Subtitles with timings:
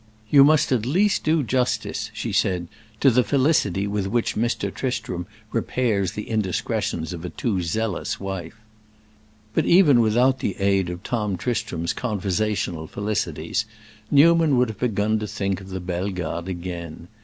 [0.31, 2.69] "You must at least do justice," she said,
[3.01, 4.73] "to the felicity with which Mr.
[4.73, 8.55] Tristram repairs the indiscretions of a too zealous wife."
[9.53, 13.65] But even without the aid of Tom Tristram's conversational felicities,
[14.09, 17.07] Newman would have begun to think of the Bellegardes again.